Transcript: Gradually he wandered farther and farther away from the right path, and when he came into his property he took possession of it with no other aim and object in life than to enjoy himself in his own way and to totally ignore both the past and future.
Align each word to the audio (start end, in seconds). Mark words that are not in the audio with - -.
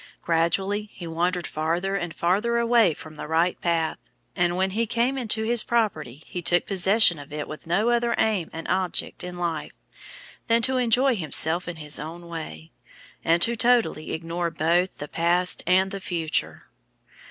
Gradually 0.23 0.89
he 0.91 1.05
wandered 1.05 1.45
farther 1.45 1.95
and 1.95 2.11
farther 2.11 2.57
away 2.57 2.95
from 2.95 3.17
the 3.17 3.27
right 3.27 3.61
path, 3.61 3.99
and 4.35 4.55
when 4.57 4.71
he 4.71 4.87
came 4.87 5.15
into 5.15 5.43
his 5.43 5.63
property 5.63 6.23
he 6.25 6.41
took 6.41 6.65
possession 6.65 7.19
of 7.19 7.31
it 7.31 7.47
with 7.47 7.67
no 7.67 7.89
other 7.91 8.15
aim 8.17 8.49
and 8.51 8.67
object 8.67 9.23
in 9.23 9.37
life 9.37 9.73
than 10.47 10.63
to 10.63 10.77
enjoy 10.77 11.15
himself 11.15 11.67
in 11.67 11.75
his 11.75 11.99
own 11.99 12.27
way 12.27 12.71
and 13.23 13.43
to 13.43 13.55
totally 13.55 14.11
ignore 14.13 14.49
both 14.49 14.97
the 14.97 15.07
past 15.07 15.61
and 15.67 16.01
future. 16.01 16.63